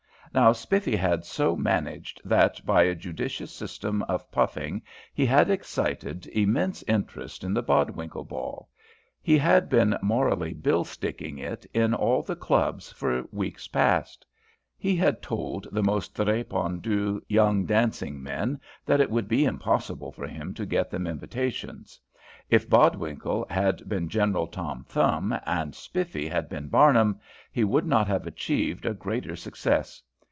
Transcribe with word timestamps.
Now 0.33 0.53
Spiffy 0.53 0.95
had 0.95 1.25
so 1.25 1.57
managed, 1.57 2.21
that 2.23 2.65
by 2.65 2.83
a 2.83 2.95
judicious 2.95 3.51
system 3.51 4.01
of 4.03 4.31
puffing 4.31 4.81
he 5.13 5.25
had 5.25 5.49
excited 5.49 6.25
immense 6.27 6.83
interest 6.83 7.43
in 7.43 7.53
the 7.53 7.61
Bodwinkle 7.61 8.23
ball 8.29 8.69
he 9.21 9.37
had 9.37 9.67
been 9.67 9.97
morally 10.01 10.53
bill 10.53 10.85
sticking 10.85 11.37
it 11.37 11.65
in 11.73 11.93
all 11.93 12.21
the 12.23 12.37
clubs 12.37 12.93
for 12.93 13.25
weeks 13.33 13.67
past. 13.67 14.25
He 14.77 14.95
had 14.95 15.21
told 15.21 15.67
the 15.69 15.83
most 15.83 16.15
répandu 16.15 17.19
young 17.27 17.65
dancing 17.65 18.23
men 18.23 18.57
that 18.85 19.01
it 19.01 19.11
would 19.11 19.27
be 19.27 19.43
impossible 19.43 20.13
for 20.13 20.27
him 20.27 20.53
to 20.53 20.65
get 20.65 20.89
them 20.89 21.07
invitations. 21.07 21.99
If 22.49 22.69
Bodwinkle 22.69 23.47
had 23.49 23.89
been 23.89 24.07
General 24.07 24.47
Tom 24.47 24.85
Thumb, 24.87 25.37
and 25.45 25.75
Spiffy 25.75 26.29
had 26.29 26.47
been 26.47 26.69
Barnum, 26.69 27.19
he 27.51 27.65
could 27.67 27.85
not 27.85 28.07
have 28.07 28.25
achieved 28.25 28.85
a 28.85 28.93
greater 28.93 29.35
success. 29.35 30.01